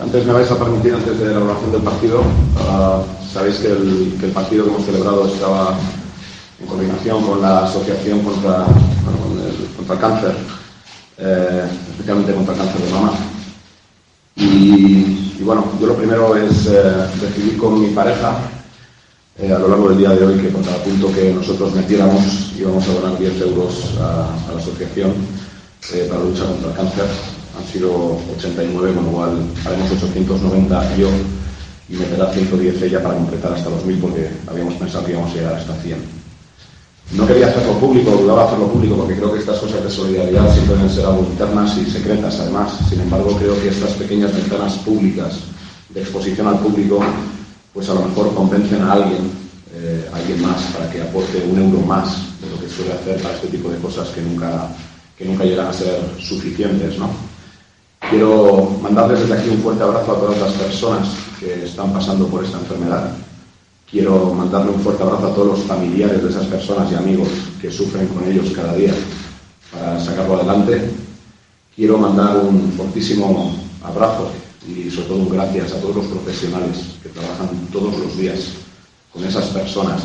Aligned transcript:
Antes 0.00 0.26
me 0.26 0.32
vais 0.32 0.50
a 0.50 0.56
permitir, 0.56 0.94
antes 0.94 1.18
de 1.18 1.26
la 1.26 1.40
valoración 1.40 1.72
del 1.72 1.82
partido, 1.82 2.20
uh, 2.20 3.02
sabéis 3.32 3.56
que 3.58 3.66
el, 3.66 4.32
partido 4.32 4.64
que 4.64 4.70
hemos 4.70 4.84
celebrado 4.84 5.26
estaba 5.26 5.76
en 6.60 6.66
coordinación 6.66 7.24
con 7.24 7.42
la 7.42 7.64
Asociación 7.64 8.20
contra, 8.20 8.66
el, 8.66 9.74
contra 9.76 9.94
el 9.94 10.00
Cáncer, 10.00 10.36
eh, 11.18 11.68
especialmente 11.90 12.32
contra 12.32 12.54
el 12.54 12.60
cáncer 12.60 12.80
de 12.80 12.92
mama. 12.92 13.12
Y, 14.36 15.36
y 15.38 15.42
bueno, 15.44 15.64
yo 15.80 15.88
lo 15.88 15.96
primero 15.96 16.36
es 16.36 16.66
eh, 16.66 17.08
decidir 17.20 17.58
con 17.58 17.80
mi 17.80 17.88
pareja 17.88 18.38
eh, 19.36 19.52
a 19.52 19.58
lo 19.58 19.66
largo 19.66 19.88
del 19.88 19.98
día 19.98 20.10
de 20.10 20.26
hoy 20.26 20.38
que 20.40 20.48
por 20.48 20.62
cada 20.62 20.78
punto 20.78 21.12
que 21.12 21.32
nosotros 21.32 21.74
metiéramos 21.74 22.52
íbamos 22.56 22.86
a 22.88 22.92
donar 22.92 23.18
10 23.18 23.40
euros 23.40 23.94
a, 24.00 24.26
a 24.48 24.52
la 24.52 24.60
asociación 24.60 25.12
eh, 25.92 26.06
para 26.08 26.20
la 26.20 26.26
lucha 26.26 26.44
contra 26.44 26.70
el 26.70 26.76
cáncer. 26.76 27.43
Han 27.64 27.72
sido 27.72 28.18
89, 28.36 28.94
con 28.94 29.04
lo 29.06 29.10
cual 29.10 29.30
haremos 29.64 29.90
890 29.90 30.96
yo 30.96 31.08
y 31.88 31.94
meterá 31.94 32.30
110 32.30 32.82
ella 32.82 33.02
para 33.02 33.14
completar 33.14 33.54
hasta 33.54 33.70
2000 33.70 33.98
porque 33.98 34.28
habíamos 34.46 34.74
pensado 34.74 35.04
que 35.04 35.12
íbamos 35.12 35.32
a 35.32 35.34
llegar 35.34 35.54
hasta 35.54 35.74
100. 35.74 35.96
No 37.12 37.26
quería 37.26 37.48
hacerlo 37.48 37.78
público, 37.78 38.10
dudaba 38.10 38.44
hacerlo 38.44 38.68
público 38.68 38.96
porque 38.96 39.16
creo 39.16 39.32
que 39.32 39.40
estas 39.40 39.58
cosas 39.58 39.82
de 39.82 39.90
solidaridad 39.90 40.52
siempre 40.52 40.76
deben 40.76 40.90
ser 40.90 41.06
algo 41.06 41.26
internas 41.30 41.76
y 41.78 41.90
secretas 41.90 42.38
además. 42.40 42.72
Sin 42.88 43.00
embargo, 43.00 43.34
creo 43.38 43.60
que 43.60 43.68
estas 43.68 43.92
pequeñas 43.92 44.34
ventanas 44.34 44.74
públicas 44.78 45.40
de 45.88 46.00
exposición 46.02 46.46
al 46.46 46.58
público 46.58 47.00
pues 47.72 47.88
a 47.88 47.94
lo 47.94 48.02
mejor 48.02 48.34
convencen 48.34 48.82
a 48.82 48.92
alguien, 48.92 49.30
eh, 49.74 50.08
a 50.12 50.16
alguien 50.16 50.42
más, 50.42 50.62
para 50.64 50.90
que 50.90 51.00
aporte 51.00 51.42
un 51.50 51.58
euro 51.60 51.80
más 51.80 52.40
de 52.40 52.50
lo 52.50 52.60
que 52.60 52.68
suele 52.68 52.92
hacer 52.92 53.20
para 53.22 53.34
este 53.34 53.48
tipo 53.48 53.70
de 53.70 53.78
cosas 53.78 54.08
que 54.10 54.20
nunca, 54.20 54.68
que 55.16 55.24
nunca 55.24 55.44
llegan 55.44 55.66
a 55.66 55.72
ser 55.72 55.98
suficientes. 56.18 56.98
¿no? 56.98 57.33
Quiero 58.10 58.78
mandarles 58.82 59.20
desde 59.20 59.34
aquí 59.34 59.48
un 59.48 59.62
fuerte 59.62 59.82
abrazo 59.82 60.12
a 60.12 60.20
todas 60.20 60.38
las 60.38 60.52
personas 60.52 61.08
que 61.40 61.64
están 61.64 61.92
pasando 61.92 62.26
por 62.26 62.44
esta 62.44 62.58
enfermedad. 62.58 63.12
Quiero 63.90 64.34
mandarle 64.34 64.72
un 64.72 64.80
fuerte 64.80 65.02
abrazo 65.02 65.28
a 65.28 65.34
todos 65.34 65.58
los 65.58 65.66
familiares 65.66 66.22
de 66.22 66.28
esas 66.28 66.46
personas 66.46 66.92
y 66.92 66.96
amigos 66.96 67.28
que 67.60 67.70
sufren 67.70 68.06
con 68.08 68.24
ellos 68.30 68.50
cada 68.54 68.74
día 68.74 68.92
para 69.72 69.98
sacarlo 70.00 70.34
adelante. 70.34 70.90
Quiero 71.74 71.98
mandar 71.98 72.36
un 72.38 72.72
fortísimo 72.76 73.54
abrazo 73.82 74.30
y 74.68 74.90
sobre 74.90 75.08
todo 75.08 75.28
gracias 75.28 75.72
a 75.72 75.80
todos 75.80 75.96
los 75.96 76.06
profesionales 76.06 76.96
que 77.02 77.08
trabajan 77.08 77.48
todos 77.72 77.98
los 77.98 78.16
días 78.16 78.50
con 79.12 79.24
esas 79.24 79.46
personas, 79.46 80.02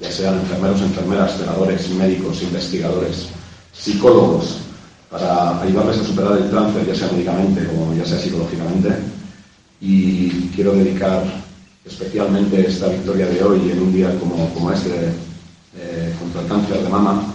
ya 0.00 0.10
sean 0.10 0.34
enfermeros, 0.38 0.80
enfermeras, 0.80 1.36
celadores, 1.38 1.88
médicos, 1.90 2.42
investigadores, 2.42 3.28
psicólogos, 3.72 4.58
ayudarles 5.64 5.98
a 5.98 6.04
superar 6.04 6.38
el 6.38 6.50
trance, 6.50 6.86
ya 6.86 6.94
sea 6.94 7.10
médicamente 7.12 7.66
como 7.66 7.94
ya 7.94 8.04
sea 8.04 8.18
psicológicamente. 8.18 8.90
Y 9.80 10.48
quiero 10.54 10.72
dedicar 10.72 11.24
especialmente 11.84 12.66
esta 12.66 12.88
victoria 12.88 13.26
de 13.26 13.42
hoy 13.42 13.70
en 13.70 13.80
un 13.80 13.92
día 13.92 14.18
como, 14.18 14.48
como 14.54 14.72
este 14.72 15.12
eh, 15.76 16.14
contra 16.18 16.40
el 16.42 16.48
cáncer 16.48 16.82
de 16.82 16.88
mama 16.88 17.34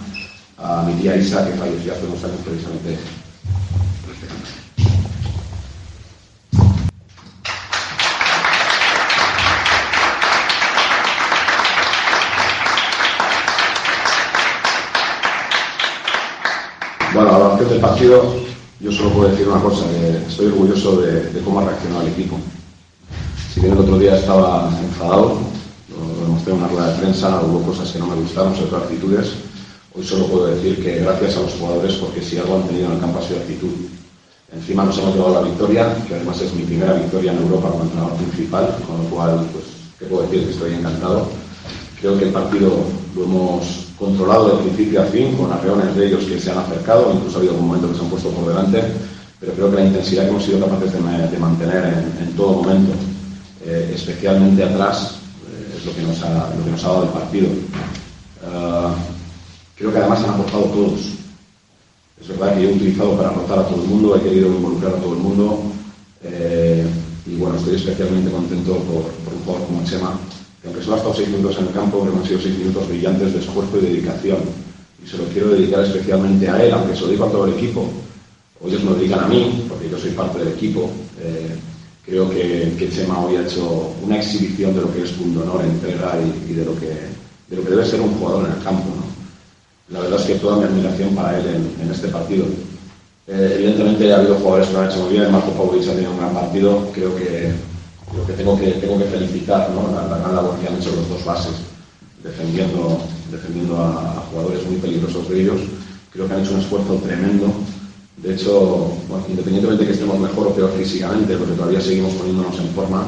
a 0.58 0.82
mi 0.82 1.00
tía 1.00 1.16
Isa, 1.16 1.46
que 1.46 1.56
falleció 1.56 1.92
hace 1.92 2.06
unos 2.06 2.24
años 2.24 2.40
precisamente 2.44 2.98
Bueno, 17.20 17.34
a 17.34 17.38
la 17.38 17.44
valoración 17.44 17.68
del 17.68 17.80
partido, 17.82 18.34
yo 18.80 18.90
solo 18.90 19.10
puedo 19.10 19.28
decir 19.28 19.46
una 19.46 19.60
cosa, 19.60 19.84
estoy 20.26 20.46
orgulloso 20.46 21.02
de, 21.02 21.42
cómo 21.44 21.60
ha 21.60 21.66
reaccionado 21.66 22.00
el 22.00 22.12
equipo. 22.14 22.38
Si 23.52 23.60
bien 23.60 23.74
el 23.74 23.78
otro 23.78 23.98
día 23.98 24.16
estaba 24.16 24.70
enfadado, 24.82 25.36
lo 25.90 26.22
demostré 26.22 26.54
en 26.54 26.60
una 26.60 26.68
rueda 26.68 26.92
de 26.94 26.98
prensa, 26.98 27.42
hubo 27.42 27.60
cosas 27.60 27.90
que 27.90 27.98
no 27.98 28.06
me 28.06 28.14
gustaron, 28.14 28.54
todo 28.54 28.74
actitudes, 28.78 29.32
hoy 29.94 30.02
solo 30.02 30.28
puedo 30.28 30.46
decir 30.46 30.82
que 30.82 31.00
gracias 31.00 31.36
a 31.36 31.40
los 31.42 31.52
jugadores, 31.56 31.96
porque 31.96 32.22
si 32.22 32.38
algo 32.38 32.56
han 32.56 32.68
tenido 32.68 32.86
en 32.86 32.92
el 32.92 33.00
campo 33.00 33.18
ha 33.18 33.28
sido 33.28 33.40
actitud. 33.40 33.68
Encima 34.54 34.86
nos 34.86 34.96
hemos 34.96 35.14
llevado 35.14 35.42
la 35.42 35.48
victoria, 35.50 35.94
que 36.08 36.14
además 36.14 36.40
es 36.40 36.54
mi 36.54 36.62
primera 36.62 36.94
victoria 36.94 37.32
en 37.32 37.38
Europa 37.42 37.68
como 37.68 37.82
entrenador 37.82 38.14
principal, 38.14 38.78
con 38.86 38.96
lo 38.96 39.04
cual, 39.10 39.46
pues, 39.52 39.66
¿qué 39.98 40.06
puedo 40.06 40.22
decir? 40.22 40.46
Que 40.46 40.52
estoy 40.52 40.72
encantado. 40.72 41.28
Creo 42.00 42.18
que 42.18 42.24
el 42.24 42.32
partido 42.32 42.78
lo 43.14 43.24
hemos 43.24 43.79
controlado 44.00 44.56
de 44.56 44.62
principio 44.62 45.02
a 45.02 45.04
fin, 45.04 45.36
con 45.36 45.52
arreones 45.52 45.94
de 45.94 46.06
ellos 46.06 46.24
que 46.24 46.40
se 46.40 46.50
han 46.50 46.58
acercado, 46.58 47.12
incluso 47.14 47.36
ha 47.36 47.40
habido 47.40 47.52
algún 47.52 47.68
momento 47.68 47.88
que 47.88 47.98
se 47.98 48.00
han 48.00 48.08
puesto 48.08 48.30
por 48.30 48.48
delante, 48.48 48.82
pero 49.38 49.52
creo 49.52 49.70
que 49.70 49.76
la 49.76 49.84
intensidad 49.84 50.24
que 50.24 50.30
hemos 50.30 50.44
sido 50.44 50.60
capaces 50.60 50.92
de, 50.94 51.38
mantener 51.38 52.06
en, 52.18 52.32
todo 52.32 52.62
momento, 52.62 52.92
eh, 53.66 53.92
especialmente 53.94 54.64
atrás, 54.64 55.16
eh, 55.52 55.76
es 55.76 55.84
lo 55.84 55.94
que, 55.94 56.02
nos 56.02 56.22
ha, 56.22 56.48
lo 56.56 56.64
que 56.64 56.70
nos 56.70 56.82
ha 56.84 56.88
dado 56.88 57.02
el 57.04 57.08
partido. 57.10 57.48
Uh, 58.42 58.94
creo 59.76 59.92
que 59.92 59.98
además 59.98 60.24
han 60.24 60.30
aportado 60.30 60.64
todos. 60.64 61.00
Es 62.20 62.28
verdad 62.28 62.54
que 62.54 62.62
yo 62.62 62.70
he 62.70 62.72
utilizado 62.72 63.16
para 63.18 63.28
aportar 63.28 63.58
a 63.58 63.68
todo 63.68 63.82
el 63.82 63.88
mundo, 63.88 64.16
he 64.16 64.22
querido 64.22 64.48
involucrar 64.48 64.94
a 64.94 64.96
todo 64.96 65.12
el 65.12 65.20
mundo, 65.20 65.62
eh, 66.24 66.86
y 67.26 67.36
bueno, 67.36 67.56
estoy 67.56 67.76
especialmente 67.76 68.30
contento 68.30 68.76
por, 68.76 69.02
por 69.02 69.34
un 69.34 69.40
jugador 69.44 69.66
como 69.66 69.84
Chema, 69.84 70.18
aunque 70.64 70.82
solo 70.82 70.94
ha 70.94 70.98
estado 70.98 71.14
seis 71.14 71.28
minutos 71.28 71.58
en 71.58 71.66
el 71.68 71.72
campo, 71.72 72.00
creo 72.00 72.16
han 72.16 72.26
sido 72.26 72.40
seis 72.40 72.58
minutos 72.58 72.88
brillantes 72.88 73.32
de 73.32 73.38
esfuerzo 73.40 73.78
y 73.78 73.86
dedicación. 73.86 74.38
Y 75.02 75.08
se 75.08 75.16
lo 75.16 75.24
quiero 75.24 75.50
dedicar 75.50 75.84
especialmente 75.84 76.48
a 76.48 76.62
él, 76.62 76.72
aunque 76.72 76.94
se 76.94 77.02
lo 77.02 77.08
digo 77.08 77.24
a 77.24 77.30
todo 77.30 77.46
el 77.46 77.54
equipo, 77.54 77.88
o 78.60 78.68
ellos 78.68 78.84
me 78.84 78.90
lo 78.90 78.96
digan 78.96 79.20
a 79.20 79.28
mí, 79.28 79.64
porque 79.68 79.88
yo 79.88 79.98
soy 79.98 80.10
parte 80.10 80.38
del 80.38 80.48
equipo. 80.48 80.90
Eh, 81.20 81.56
creo 82.04 82.28
que, 82.28 82.74
que, 82.78 82.90
Chema 82.90 83.24
hoy 83.24 83.36
ha 83.36 83.42
hecho 83.42 83.94
una 84.02 84.18
exhibición 84.18 84.74
de 84.74 84.82
lo 84.82 84.92
que 84.92 85.02
es 85.02 85.12
un 85.18 85.38
honor, 85.38 85.64
entrega 85.64 86.18
y, 86.48 86.52
de, 86.52 86.64
lo 86.64 86.78
que, 86.78 86.88
de 86.88 87.56
lo 87.56 87.62
que 87.62 87.70
debe 87.70 87.86
ser 87.86 88.00
un 88.00 88.14
jugador 88.14 88.46
en 88.46 88.52
el 88.52 88.62
campo. 88.62 88.90
La 89.88 90.00
verdad 90.00 90.20
es 90.20 90.26
que 90.26 90.34
toda 90.34 90.58
mi 90.58 90.64
admiración 90.64 91.14
para 91.14 91.38
él 91.38 91.46
en, 91.80 91.90
este 91.90 92.08
partido. 92.08 92.44
Eh, 93.26 93.54
evidentemente 93.56 94.12
ha 94.12 94.18
habido 94.18 94.34
jugadores 94.36 94.68
que 94.68 94.74
lo 94.74 94.80
han 94.80 94.90
hecho 94.90 95.02
muy 95.04 95.12
bien, 95.12 95.32
Marco 95.32 95.52
Pavlovic 95.52 95.88
ha 95.88 95.92
tenido 95.92 96.10
un 96.12 96.18
gran 96.18 96.34
partido, 96.34 96.90
creo 96.92 97.16
que 97.16 97.52
lo 98.16 98.26
que 98.26 98.32
tengo 98.32 98.58
que, 98.58 98.70
tengo 98.72 98.98
que 98.98 99.04
felicitar, 99.04 99.70
¿no? 99.70 99.94
la, 99.94 100.18
gran 100.18 100.34
labor 100.34 100.58
que 100.58 100.68
han 100.68 100.76
hecho 100.76 100.94
los 100.94 101.08
dos 101.08 101.24
bases, 101.24 101.54
defendiendo, 102.22 103.00
defendiendo 103.30 103.78
a, 103.78 104.24
jugadores 104.30 104.66
muy 104.66 104.76
peligrosos 104.76 105.28
de 105.28 105.42
ellos. 105.42 105.60
Creo 106.12 106.26
que 106.26 106.34
han 106.34 106.40
hecho 106.40 106.54
un 106.54 106.60
esfuerzo 106.60 106.94
tremendo. 106.96 107.52
De 108.16 108.34
hecho, 108.34 108.92
independientemente 109.28 109.84
de 109.84 109.88
que 109.88 109.94
estemos 109.94 110.18
mejor 110.18 110.48
o 110.48 110.54
peor 110.54 110.72
físicamente, 110.76 111.36
porque 111.36 111.54
todavía 111.54 111.80
seguimos 111.80 112.12
poniéndonos 112.14 112.58
en 112.58 112.68
forma, 112.70 113.04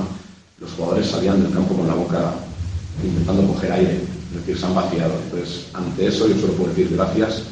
los 0.58 0.70
jugadores 0.72 1.08
salían 1.08 1.42
del 1.42 1.52
campo 1.52 1.74
con 1.74 1.86
la 1.86 1.94
boca 1.94 2.34
intentando 3.02 3.46
coger 3.52 3.72
aire, 3.72 4.00
es 4.30 4.38
decir, 4.38 4.58
se 4.58 4.66
han 4.66 4.74
vaciado. 4.74 5.14
Entonces, 5.24 5.66
ante 5.74 6.06
eso 6.06 6.28
yo 6.28 6.40
solo 6.40 6.52
puedo 6.54 6.70
decir 6.70 6.94
gracias 6.94 7.42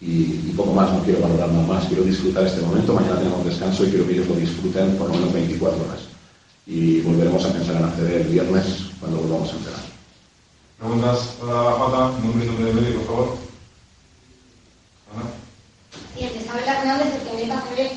y, 0.00 0.40
y, 0.46 0.54
poco 0.56 0.72
más, 0.72 0.92
no 0.92 1.02
quiero 1.02 1.20
valorar 1.20 1.50
nada 1.50 1.66
más, 1.66 1.84
quiero 1.86 2.04
disfrutar 2.04 2.46
este 2.46 2.62
momento, 2.62 2.94
mañana 2.94 3.18
tenemos 3.18 3.44
descanso 3.44 3.84
y 3.84 3.90
quiero 3.90 4.06
que 4.06 4.14
ellos 4.14 4.28
lo 4.28 4.36
disfruten 4.36 4.96
por 4.96 5.08
lo 5.08 5.14
menos 5.14 5.32
24 5.32 5.84
horas 5.84 6.11
y 6.66 7.00
volveremos 7.00 7.44
a 7.44 7.52
pensar 7.52 7.76
en 7.76 7.84
acceder 7.84 8.20
el 8.22 8.28
viernes 8.28 8.66
cuando 9.00 9.20
volvamos 9.20 9.52
a 9.52 9.56
entrenar. 9.56 9.80
Preguntas 10.78 11.18
para 11.40 11.52
la 11.52 11.72
Jota, 11.72 12.18
nombre 12.22 12.44
y 12.44 12.48
nombre 12.48 12.64
de 12.66 12.72
medio, 12.72 12.96
por 12.98 13.06
favor. 13.06 13.38
Ana. 15.14 15.24
Bien, 16.16 16.32
Isabel 16.40 16.64
Hernández, 16.64 17.14
el 17.14 17.38
que 17.38 17.46
me 17.46 17.52
hace 17.52 17.96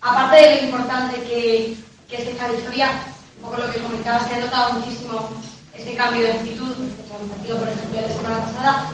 aparte 0.00 0.36
de 0.36 0.56
lo 0.56 0.62
importante 0.68 1.22
que, 1.22 1.76
que 2.08 2.16
es 2.16 2.28
esta 2.28 2.48
victoria, 2.50 2.90
un 3.36 3.50
poco 3.50 3.62
lo 3.62 3.72
que 3.72 3.80
comentabas, 3.80 4.28
se 4.28 4.34
ha 4.34 4.40
notado 4.40 4.74
muchísimo 4.74 5.30
este 5.74 5.94
cambio 5.94 6.22
de 6.22 6.32
actitud 6.32 6.68
respecto 6.68 7.14
al 7.14 7.28
partido, 7.28 7.58
por 7.58 7.68
ejemplo, 7.68 8.00
de 8.00 8.08
la 8.08 8.14
semana 8.14 8.44
pasada. 8.44 8.90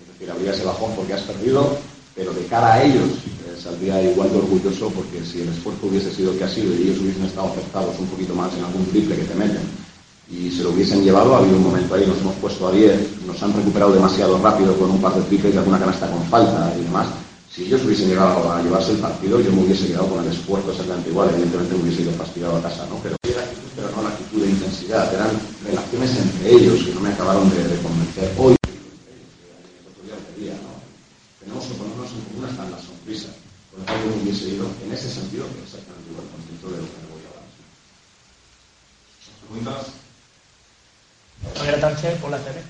Es 0.00 0.08
decir, 0.08 0.30
habría 0.30 0.52
ese 0.52 0.64
bajón 0.64 0.94
porque 0.96 1.14
has 1.14 1.22
perdido, 1.22 1.76
pero 2.14 2.32
de 2.32 2.46
cara 2.46 2.74
a 2.74 2.82
ellos 2.82 3.10
saldría 3.64 4.02
igual 4.02 4.30
de 4.30 4.36
orgulloso 4.36 4.90
porque 4.90 5.24
si 5.24 5.40
el 5.40 5.48
esfuerzo 5.48 5.86
hubiese 5.88 6.12
sido 6.12 6.32
el 6.32 6.38
que 6.38 6.44
ha 6.44 6.48
sido 6.48 6.74
y 6.74 6.82
ellos 6.82 7.00
hubiesen 7.00 7.24
estado 7.24 7.48
acertados 7.48 7.98
un 7.98 8.06
poquito 8.08 8.34
más 8.34 8.52
en 8.52 8.62
algún 8.62 8.84
triple 8.92 9.16
que 9.16 9.24
te 9.24 9.34
meten 9.34 9.64
y 10.30 10.50
se 10.50 10.62
lo 10.62 10.70
hubiesen 10.70 11.02
llevado, 11.02 11.34
ha 11.34 11.38
habido 11.38 11.56
un 11.56 11.64
momento 11.64 11.94
ahí, 11.94 12.06
nos 12.06 12.18
hemos 12.18 12.34
puesto 12.36 12.68
a 12.68 12.72
10, 12.72 13.26
nos 13.26 13.42
han 13.42 13.54
recuperado 13.54 13.92
demasiado 13.92 14.38
rápido 14.38 14.76
con 14.76 14.90
un 14.90 15.00
par 15.00 15.14
de 15.14 15.22
triples 15.22 15.54
y 15.54 15.58
alguna 15.58 15.78
canasta 15.78 16.10
con 16.10 16.22
falta 16.24 16.74
y 16.78 16.84
demás. 16.84 17.08
Si 17.50 17.64
ellos 17.64 17.84
hubiesen 17.84 18.08
llegado 18.08 18.52
a 18.52 18.62
llevarse 18.62 18.92
el 18.92 18.98
partido, 18.98 19.40
yo 19.40 19.52
me 19.52 19.62
hubiese 19.62 19.86
quedado 19.86 20.08
con 20.08 20.24
el 20.24 20.32
esfuerzo 20.32 20.70
exactamente 20.70 21.10
igual, 21.10 21.30
evidentemente 21.30 21.74
me 21.74 21.82
hubiese 21.82 22.02
ido 22.02 22.12
fastidiado 22.12 22.56
a 22.56 22.62
casa, 22.62 22.86
¿no? 22.90 22.98
Pero 23.02 23.16
era 23.22 23.44
pero 23.76 23.90
no 23.96 24.02
la 24.02 24.08
actitud 24.08 24.42
de 24.42 24.50
intensidad, 24.50 25.12
eran 25.14 25.30
relaciones 25.64 26.16
entre 26.18 26.52
ellos 26.52 26.84
que 26.84 26.94
no 26.94 27.00
me 27.00 27.10
acabaron 27.10 27.48
de, 27.50 27.62
de 27.64 27.82
convencer. 27.82 28.32
Hoy, 28.38 28.56
tenemos 31.40 31.64
que 31.64 31.74
ponernos 31.74 32.10
en 32.12 32.20
común 32.32 32.44
hasta 32.48 32.64
en 32.64 32.70
las 32.72 32.80
sonrisas 32.82 33.44
con 33.74 33.80
lo 33.80 33.86
cual 33.86 33.98
yo 34.04 34.16
me 34.16 34.22
hubiese 34.22 34.48
ido 34.50 34.66
en 35.42 35.50
ese 35.66 35.82
sentido 35.82 35.90
exactamente 35.90 36.10
igual 36.10 36.26
contento 36.30 36.66
de 36.70 36.78
lo 36.78 36.86
que 36.86 37.00
me 37.02 37.10
voy 37.10 37.22
a 37.24 37.30
hablar. 37.34 37.46
¿Preguntas? 39.42 39.82
Javier 41.58 41.80
Tánchez, 41.80 42.20
por 42.20 42.30
la 42.30 42.38
tele. 42.38 42.62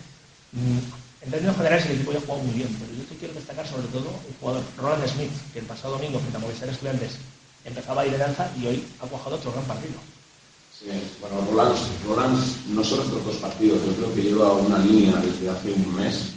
En 1.25 1.31
términos 1.31 1.57
generales, 1.57 1.87
el 1.87 1.93
equipo 1.93 2.13
ya 2.13 2.19
ha 2.19 2.23
jugado 2.23 2.45
muy 2.45 2.55
bien, 2.55 2.69
pero 2.81 2.93
yo 2.93 3.05
te 3.05 3.17
quiero 3.17 3.35
destacar 3.35 3.67
sobre 3.67 3.89
todo 3.89 4.09
un 4.09 4.35
jugador, 4.41 4.63
Roland 4.77 5.09
Smith, 5.09 5.33
que 5.53 5.59
el 5.61 5.67
pasado 5.67 5.97
domingo 5.97 6.19
frente 6.19 6.37
a 6.37 6.41
Movistar 6.41 6.69
Estudiantes 6.69 7.13
empezaba 7.65 8.03
a 8.03 8.07
ir 8.07 8.13
de 8.13 8.19
danza 8.19 8.51
y 8.61 8.67
hoy 8.67 8.85
ha 9.01 9.07
cuajado 9.07 9.37
otro 9.37 9.53
gran 9.53 9.65
partido. 9.65 9.97
Sí, 10.79 10.91
bueno, 11.21 11.41
Roland, 11.49 11.77
Roland 12.07 12.39
no 12.69 12.85
solo 12.85 13.05
estos 13.05 13.25
dos 13.25 13.37
partidos, 13.37 13.81
yo 13.87 13.95
creo 13.95 14.15
que 14.15 14.23
lleva 14.23 14.53
una 14.53 14.79
línea 14.79 15.17
desde 15.17 15.49
hace 15.49 15.73
un 15.73 15.95
mes 15.95 16.35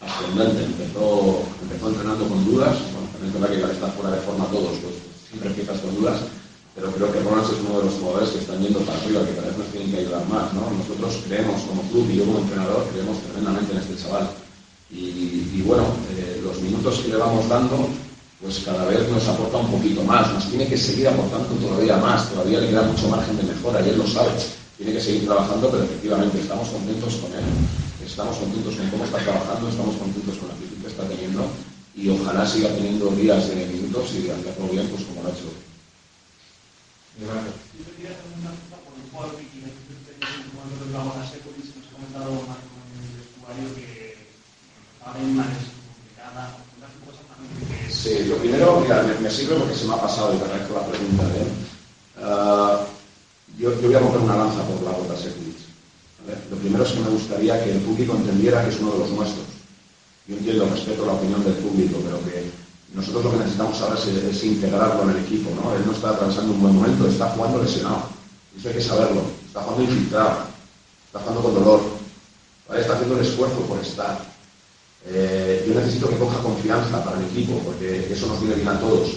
ascendente. 0.00 0.64
Empezó, 0.64 1.42
empezó 1.62 1.88
entrenando 1.88 2.28
con 2.28 2.44
dudas, 2.44 2.78
bueno, 2.92 3.08
también 3.10 3.34
es 3.34 3.40
verdad 3.40 3.56
que 3.56 3.64
al 3.64 3.70
estar 3.70 3.92
fuera 3.92 4.10
de 4.14 4.20
forma 4.22 4.44
todos, 4.46 4.78
pues 4.78 4.94
siempre 5.28 5.50
empiezas 5.50 5.80
con 5.80 5.94
dudas, 5.94 6.20
pero 6.74 6.92
creo 6.92 7.12
que 7.12 7.20
Roland 7.20 7.44
es 7.44 7.58
uno 7.58 7.78
de 7.80 7.84
los 7.86 7.94
jugadores 7.94 8.30
que 8.30 8.38
están 8.38 8.62
yendo 8.62 8.80
para 8.80 8.98
arriba, 8.98 9.26
que 9.26 9.34
cada 9.34 9.48
vez 9.48 9.58
nos 9.58 9.68
tienen 9.68 9.90
que 9.90 9.98
ayudar 9.98 10.24
más. 10.28 10.54
¿no? 10.54 10.70
Nosotros 10.70 11.26
creemos 11.26 11.60
como 11.62 11.82
club 11.90 12.06
y 12.10 12.16
yo 12.16 12.24
como 12.24 12.38
entrenador 12.38 12.86
creemos 12.92 13.18
tremendamente 13.18 13.72
en 13.72 13.78
este 13.78 13.96
chaval. 13.96 14.30
Y, 14.90 15.60
bueno, 15.66 15.84
eh, 16.16 16.40
los 16.42 16.62
minutos 16.62 17.00
que 17.00 17.08
le 17.08 17.16
vamos 17.16 17.46
dando, 17.48 17.88
pues 18.40 18.62
cada 18.64 18.86
vez 18.86 19.06
nos 19.10 19.26
aporta 19.28 19.58
un 19.58 19.70
poquito 19.72 20.02
más, 20.04 20.32
nos 20.32 20.48
tiene 20.48 20.66
que 20.66 20.78
seguir 20.78 21.08
aportando 21.08 21.48
todavía 21.60 21.98
más, 21.98 22.30
todavía 22.30 22.60
le 22.60 22.70
queda 22.70 22.82
mucho 22.82 23.08
margen 23.08 23.36
de 23.36 23.42
mejora 23.42 23.84
y 23.84 23.90
él 23.90 23.98
lo 23.98 24.06
sabe. 24.06 24.30
Tiene 24.78 24.92
que 24.92 25.00
seguir 25.00 25.26
trabajando, 25.26 25.68
pero 25.68 25.82
efectivamente 25.82 26.40
estamos 26.40 26.68
contentos 26.68 27.16
con 27.16 27.32
él, 27.32 27.44
estamos 28.06 28.36
contentos 28.36 28.76
con 28.76 28.88
cómo 28.88 29.04
está 29.04 29.18
trabajando, 29.18 29.68
estamos 29.68 29.96
contentos 29.96 30.38
con 30.38 30.48
la 30.48 30.54
actitud 30.54 30.80
que 30.80 30.88
está 30.88 31.02
teniendo 31.02 31.42
y 31.98 32.08
ojalá 32.10 32.46
siga 32.46 32.70
teniendo 32.76 33.10
días 33.10 33.48
de 33.48 33.66
minutos 33.66 34.14
y 34.14 34.22
de 34.22 34.32
hacerlo 34.32 34.68
bien, 34.70 34.86
pues 34.86 35.02
como 35.02 35.22
lo 35.22 35.28
ha 35.28 35.32
hecho 35.32 35.50
hoy. 35.50 35.58
Gracias. 37.18 37.54
Yo 37.74 37.82
quería 37.90 38.14
hacer 38.14 38.30
una 38.38 38.54
pregunta 38.54 38.78
por 38.86 38.94
el 38.94 39.10
jugador 39.10 39.34
que 39.34 39.46
quiere 39.50 39.74
cuando 40.54 40.78
nos 40.78 40.94
vamos 40.94 41.16
a 41.18 41.26
Secovis, 41.26 41.74
nos 41.74 41.90
ha 41.90 41.94
comentado 41.98 42.30
Marco 42.46 42.70
en 42.86 43.02
el 43.02 43.18
vestuario 43.18 43.66
que 43.74 44.14
ahora 45.02 45.18
mismo 45.18 45.42
es 45.42 45.74
complicada. 45.74 46.42
Sí, 47.90 48.30
lo 48.30 48.36
primero, 48.38 48.80
mira, 48.80 49.02
me, 49.02 49.14
me, 49.18 49.30
sirve 49.30 49.56
porque 49.58 49.74
se 49.74 49.86
me 49.86 49.94
ha 49.94 50.00
pasado 50.00 50.34
y 50.34 50.38
te 50.38 50.44
agradezco 50.44 50.78
la 50.78 50.86
pregunta. 50.86 51.24
¿eh? 51.34 51.50
Uh, 52.22 52.86
yo, 53.58 53.74
yo, 53.80 53.88
voy 53.88 53.94
a 53.94 53.98
romper 53.98 54.20
una 54.22 54.36
lanza 54.36 54.62
por 54.62 54.82
la 54.82 54.92
Rota 54.92 55.18
Secovis. 55.18 55.66
¿vale? 56.22 56.38
Lo 56.50 56.56
primero 56.62 56.84
es 56.84 56.92
que 56.92 57.00
me 57.00 57.10
gustaría 57.10 57.64
que 57.64 57.72
el 57.72 57.80
público 57.80 58.14
entendiera 58.14 58.62
que 58.62 58.70
es 58.70 58.78
uno 58.78 58.92
de 58.92 58.98
los 58.98 59.10
nuestros. 59.10 59.57
Yo 60.28 60.36
entiendo, 60.36 60.68
respeto 60.68 61.06
la 61.06 61.14
opinión 61.14 61.42
del 61.42 61.54
público, 61.54 61.98
pero 62.04 62.22
que 62.26 62.50
nosotros 62.94 63.24
lo 63.24 63.30
que 63.30 63.38
necesitamos 63.38 63.80
ahora 63.80 63.96
es, 63.96 64.44
integrarlo 64.44 65.04
en 65.04 65.16
el 65.16 65.24
equipo, 65.24 65.50
¿no? 65.56 65.74
Él 65.74 65.82
no 65.86 65.92
está 65.92 66.10
atravesando 66.10 66.52
un 66.52 66.60
buen 66.60 66.74
momento, 66.74 67.06
está 67.06 67.30
jugando 67.30 67.62
lesionado. 67.62 68.02
Eso 68.58 68.68
hay 68.68 68.74
que 68.74 68.82
saberlo. 68.82 69.22
Está 69.46 69.62
jugando 69.62 69.84
infiltrado, 69.84 70.38
está 71.06 71.20
jugando 71.20 71.42
con 71.42 71.54
dolor, 71.54 71.80
está 72.76 72.92
haciendo 72.92 73.14
un 73.14 73.22
esfuerzo 73.22 73.60
por 73.62 73.80
estar. 73.80 74.18
Eh, 75.06 75.64
yo 75.66 75.80
necesito 75.80 76.10
que 76.10 76.18
coja 76.18 76.42
confianza 76.42 77.02
para 77.02 77.18
el 77.18 77.24
equipo, 77.24 77.62
porque 77.64 78.12
eso 78.12 78.26
nos 78.26 78.38
viene 78.40 78.56
bien 78.56 78.68
a 78.68 78.80
todos. 78.80 79.16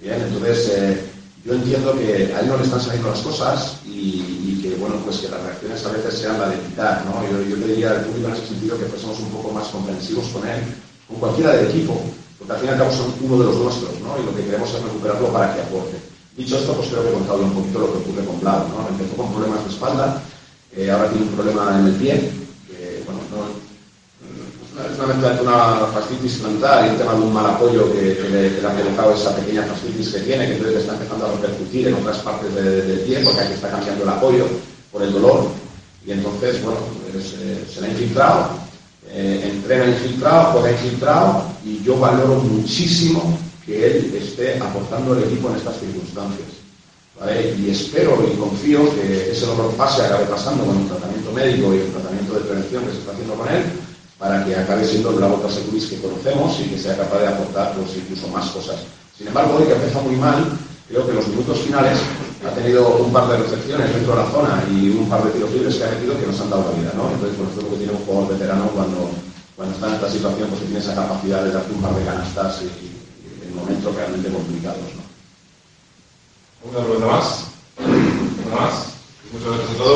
Bien, 0.00 0.20
entonces 0.20 0.72
eh, 0.74 1.04
yo 1.44 1.54
entiendo 1.54 1.96
que 1.96 2.34
a 2.34 2.40
él 2.40 2.48
no 2.48 2.56
le 2.56 2.64
están 2.64 2.80
saliendo 2.80 3.10
las 3.10 3.20
cosas 3.20 3.76
y, 3.86 4.37
bueno 4.78 4.96
pues 5.04 5.18
que 5.18 5.28
las 5.28 5.42
reacciones 5.42 5.84
a 5.84 5.92
veces 5.92 6.18
sean 6.18 6.38
la 6.40 6.48
de 6.48 6.60
quitar, 6.60 7.04
¿no? 7.04 7.22
Yo, 7.30 7.42
yo 7.42 7.56
le 7.56 7.68
diría 7.68 7.90
al 7.90 8.04
público 8.04 8.28
en 8.28 8.34
ese 8.34 8.46
sentido 8.46 8.78
que 8.78 8.86
fuésemos 8.86 9.18
un 9.20 9.30
poco 9.30 9.52
más 9.52 9.68
comprensivos 9.68 10.28
con 10.28 10.46
él, 10.48 10.62
con 11.06 11.18
cualquiera 11.18 11.52
del 11.52 11.68
equipo, 11.68 12.00
porque 12.38 12.52
al 12.52 12.58
fin 12.60 12.68
y 12.68 12.72
al 12.72 12.78
cabo 12.78 12.92
son 12.92 13.14
uno 13.20 13.38
de 13.38 13.44
los 13.44 13.56
nuestros, 13.56 14.00
¿no? 14.00 14.14
Y 14.20 14.26
lo 14.26 14.34
que 14.34 14.44
queremos 14.44 14.72
es 14.72 14.82
recuperarlo 14.82 15.28
para 15.28 15.54
que 15.54 15.62
aporte. 15.62 15.96
Dicho 16.36 16.56
esto, 16.56 16.72
pues 16.74 16.88
creo 16.88 17.02
que 17.02 17.10
he 17.10 17.12
contado 17.12 17.42
un 17.42 17.52
poquito 17.52 17.78
lo 17.80 17.92
que 17.92 17.98
ocurre 17.98 18.24
con 18.24 18.40
Blau, 18.40 18.68
¿no? 18.68 18.88
Empezó 18.88 19.16
con 19.16 19.32
problemas 19.32 19.64
de 19.64 19.70
espalda, 19.70 20.22
eh, 20.76 20.90
ahora 20.90 21.10
tiene 21.10 21.26
un 21.26 21.34
problema 21.34 21.78
en 21.80 21.86
el 21.86 21.94
pie, 21.94 22.30
que, 22.68 23.02
bueno, 23.04 23.20
no, 23.34 23.68
es 24.78 24.98
una 24.98 25.08
mezcla 25.08 25.30
entre 25.30 25.42
una 25.42 25.86
fascitis 25.92 26.38
plantar 26.38 26.86
y 26.86 26.90
el 26.90 26.96
tema 26.96 27.14
de 27.14 27.20
un 27.20 27.32
mal 27.32 27.46
apoyo 27.46 27.92
que, 27.92 28.16
que, 28.16 28.28
le, 28.28 28.54
que 28.54 28.62
le, 28.62 28.68
ha 28.68 28.76
provocado 28.76 29.14
esa 29.14 29.34
pequeña 29.34 29.64
fascitis 29.64 30.12
que 30.12 30.20
tiene, 30.20 30.46
que 30.46 30.52
entonces 30.54 30.82
está 30.82 30.92
empezando 30.92 31.26
a 31.26 31.32
repercutir 31.32 31.88
en 31.88 31.94
otras 31.94 32.18
partes 32.18 32.54
del 32.54 32.86
de, 32.86 32.96
pie, 33.04 33.20
porque 33.24 33.40
aquí 33.40 33.54
está 33.54 33.70
cambiando 33.70 34.04
el 34.04 34.10
apoyo 34.10 34.46
por 34.92 35.02
el 35.02 35.12
dolor. 35.12 35.48
Y 36.06 36.12
entonces, 36.12 36.62
bueno, 36.62 36.78
pues, 37.12 37.34
eh, 37.38 37.66
se 37.72 37.80
le 37.80 37.88
ha 37.88 37.90
infiltrado, 37.90 38.48
eh, 39.10 39.50
entrena 39.52 39.86
infiltrado, 39.86 40.52
juega 40.52 40.72
infiltrado 40.72 41.44
y 41.64 41.82
yo 41.82 41.98
valoro 41.98 42.36
muchísimo 42.36 43.38
que 43.64 43.86
él 43.86 44.14
esté 44.14 44.58
aportando 44.58 45.12
al 45.12 45.24
equipo 45.24 45.50
en 45.50 45.56
estas 45.56 45.78
circunstancias. 45.80 46.48
¿vale? 47.18 47.54
Y 47.58 47.70
espero 47.70 48.24
y 48.26 48.36
confío 48.36 48.94
que 48.94 49.32
ese 49.32 49.46
dolor 49.46 49.72
pase, 49.74 50.02
acabe 50.02 50.24
pasando 50.26 50.64
con 50.64 50.78
el 50.80 50.88
tratamiento 50.88 51.32
médico 51.32 51.74
y 51.74 51.78
el 51.78 51.92
tratamiento 51.92 52.34
de 52.34 52.40
prevención 52.40 52.84
que 52.84 52.92
se 52.92 52.98
está 52.98 53.12
haciendo 53.12 53.34
con 53.34 53.48
él, 53.48 53.64
para 54.18 54.44
que 54.44 54.56
acabe 54.56 54.86
siendo 54.86 55.10
el 55.10 55.16
Bravo 55.16 55.48
Securis 55.48 55.86
que 55.86 56.00
conocemos 56.00 56.58
y 56.60 56.70
que 56.70 56.78
sea 56.78 56.96
capaz 56.96 57.20
de 57.20 57.28
aportar 57.28 57.74
pues, 57.74 57.96
incluso 57.96 58.28
más 58.28 58.50
cosas. 58.50 58.76
Sin 59.16 59.28
embargo, 59.28 59.56
hoy 59.56 59.66
que 59.66 59.74
empezó 59.74 60.00
muy 60.02 60.16
mal, 60.16 60.58
creo 60.88 61.06
que 61.06 61.12
los 61.12 61.28
minutos 61.28 61.58
finales 61.60 61.98
ha 62.46 62.50
tenido 62.50 62.96
un 62.98 63.12
par 63.12 63.28
de 63.28 63.38
recepciones 63.38 63.92
dentro 63.92 64.14
de 64.14 64.22
la 64.22 64.30
zona 64.30 64.64
y 64.70 64.90
un 64.90 65.08
par 65.08 65.24
de 65.24 65.30
tiros 65.32 65.50
libres 65.52 65.76
que 65.76 65.84
ha 65.84 65.90
metido 65.90 66.18
que 66.18 66.26
nos 66.26 66.40
han 66.40 66.50
dado 66.50 66.70
la 66.70 66.78
vida, 66.78 66.92
¿no? 66.94 67.10
Entonces, 67.10 67.36
bueno, 67.36 67.50
esto 67.50 67.60
es 67.60 67.66
lo 67.66 67.70
que 67.70 67.76
tiene 67.84 67.92
un 67.92 68.04
jugador 68.04 68.28
veterano 68.32 68.68
cuando, 68.68 69.10
cuando 69.56 69.74
está 69.74 69.88
en 69.88 69.94
esta 69.94 70.10
situación, 70.10 70.48
pues 70.50 70.60
tiene 70.62 70.78
esa 70.78 70.94
capacidad 70.94 71.42
de 71.42 71.52
darte 71.52 71.72
un 71.72 71.82
par 71.82 71.94
de 71.94 72.04
canastas 72.04 72.62
y, 72.62 73.46
en 73.46 73.56
momentos 73.56 73.94
realmente 73.94 74.30
complicados, 74.30 74.86
¿no? 74.94 75.02
Una 76.70 76.80
pregunta 76.80 77.06
más. 77.06 77.44
Más. 78.50 78.98
Muchas 79.32 79.48
gracias 79.48 79.70
a 79.70 79.78
todos. 79.78 79.88